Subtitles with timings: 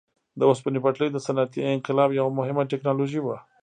[0.39, 3.37] د اوسپنې پټلۍ د صنعتي انقلاب یوه مهمه ټکنالوژي وه.